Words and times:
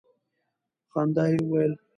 په 0.81 0.87
خندا 0.91 1.23
یې 1.31 1.39
ویل. 1.49 1.73